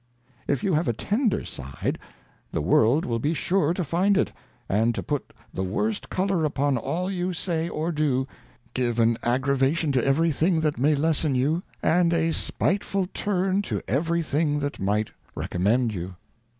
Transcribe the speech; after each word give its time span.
If 0.47 0.63
you 0.63 0.73
have 0.73 0.87
a 0.87 0.93
tender 0.93 1.45
Side, 1.45 1.99
the 2.51 2.59
World 2.63 3.05
will 3.05 3.19
be 3.19 3.35
sure 3.35 3.71
to 3.75 3.83
find 3.83 4.17
it, 4.17 4.31
and 4.67 4.95
to 4.95 5.03
put 5.03 5.31
the 5.53 5.61
worst 5.63 6.09
Colour 6.09 6.43
upon 6.43 6.75
all 6.75 7.11
you 7.11 7.33
say 7.33 7.69
or 7.69 7.91
do, 7.91 8.27
give 8.73 8.97
an 8.97 9.19
Aggravation 9.21 9.91
to 9.91 9.99
CENSURE. 9.99 10.13
37 10.15 10.15
to 10.15 10.17
every 10.17 10.31
thing 10.31 10.59
that 10.61 10.79
may 10.79 10.95
lessen 10.95 11.35
you, 11.35 11.61
and 11.83 12.13
a 12.13 12.33
spiteful 12.33 13.09
turn 13.13 13.61
to 13.61 13.79
every 13.87 14.23
thing 14.23 14.59
that 14.59 14.79
might 14.79 15.11
recommend 15.35 15.93
you. 15.93 16.15